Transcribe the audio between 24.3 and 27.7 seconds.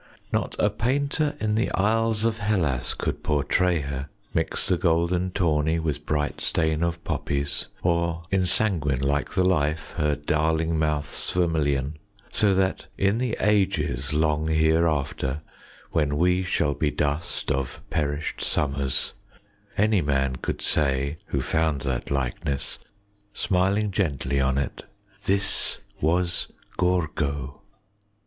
on it, "This was Gorgo!"